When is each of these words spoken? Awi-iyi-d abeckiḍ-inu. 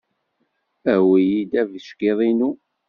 Awi-iyi-d 0.93 1.53
abeckiḍ-inu. 1.61 2.51